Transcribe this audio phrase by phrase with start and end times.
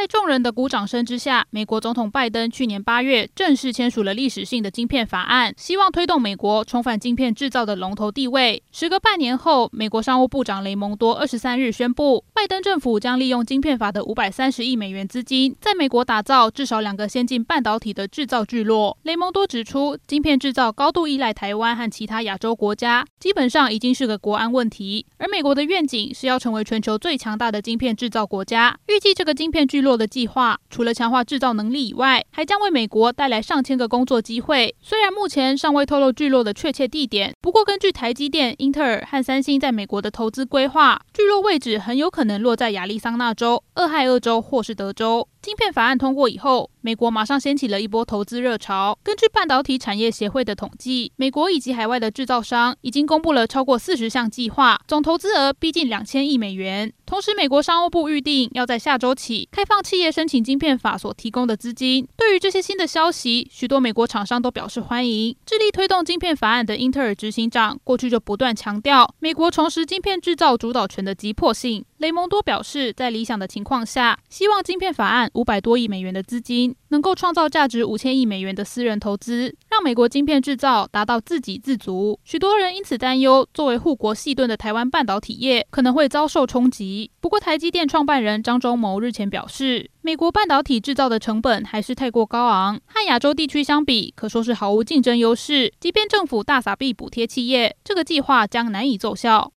[0.00, 8.62] 在众人的鼓掌声之下，美国总统拜登去年八月正式签署了历史性的晶片法案，希望推动美国重返晶片制造的龙头地位。
[8.72, 18.96] 时隔半年后，美国商务部长雷蒙多二十三日宣布，拜登政府将利用晶片法的五百三十亿美元资金，在美国打造至少两个先进半导体的制造聚落。
[19.02, 25.04] 雷蒙多指出，晶片制造高度依赖台湾和其他亚洲国家，基本上已经是个国安问题。
[25.18, 28.78] 而美国的愿景是要成为全球最强大的晶片制造国家。
[28.86, 34.72] 预计这个晶片聚落落的计划，除了强化制造能力以外，还将为美国带来上千个工作机会。
[34.80, 45.26] 虽然目前尚未透露聚落的确切地点，不过根据台积电、英特尔和三星在美国的投资规划，聚落位置很有可能落在亚利桑那州、俄亥俄州或是德州。
[45.42, 48.98] 晶片法案通过以后，美国马上掀起了一波投资热潮。
[49.02, 56.92] 根据半导体产业协会的统计，美国以及海外的制造商已经公布了超过四十项计划，总投资额逼近两千亿美元。
[57.06, 62.06] 同时，美国商务部预定要在下周起开放企业申请晶片法所提供的资金。
[62.18, 65.34] 对于这些新的消息，许多美国厂商都表示欢迎。
[65.46, 71.86] 致力推动晶片法案的英特尔执行长过去就不断强调，美国重拾晶片制造主导权的急迫性。
[72.00, 82.18] 雷蒙多表示，在理想的情况下，希望晶片法案五百多亿美元的资金能够创造价值五千亿美元的私人投资，让美国晶片制造达到自给自足。
[82.24, 87.10] 许多人因此担忧，作为护国细盾的台湾半导体业可能会遭受冲击。
[87.20, 95.70] 不过，台积电创办人张忠谋日前表示，美国半导体制造的成本还是太过高昂，和亚洲地区相比，可说是毫无竞争优势。
[95.78, 99.48] 即便政府大撒币补贴企业，这个计划将难以奏效。